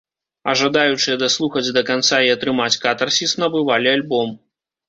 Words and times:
А 0.51 0.53
жадаючыя 0.61 1.17
даслухаць 1.25 1.63
да 1.77 1.83
канца 1.89 2.21
і 2.31 2.31
атрымаць 2.39 2.79
катарсіс 2.87 3.37
набывалі 3.43 3.93
альбом. 3.97 4.35